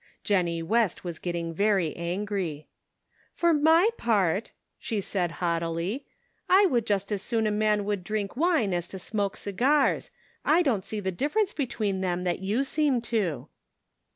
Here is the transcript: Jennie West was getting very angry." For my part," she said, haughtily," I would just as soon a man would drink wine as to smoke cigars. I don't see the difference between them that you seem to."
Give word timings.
Jennie 0.23 0.63
West 0.63 1.03
was 1.03 1.19
getting 1.19 1.53
very 1.53 1.95
angry." 1.95 2.67
For 3.35 3.53
my 3.53 3.87
part," 3.97 4.51
she 4.79 4.99
said, 4.99 5.33
haughtily," 5.33 6.07
I 6.49 6.65
would 6.65 6.87
just 6.87 7.11
as 7.11 7.21
soon 7.21 7.45
a 7.45 7.51
man 7.51 7.85
would 7.85 8.03
drink 8.03 8.35
wine 8.35 8.73
as 8.73 8.87
to 8.87 8.97
smoke 8.97 9.37
cigars. 9.37 10.09
I 10.43 10.63
don't 10.63 10.83
see 10.83 11.01
the 11.01 11.11
difference 11.11 11.53
between 11.53 12.01
them 12.01 12.23
that 12.23 12.39
you 12.39 12.63
seem 12.63 12.99
to." 13.13 13.47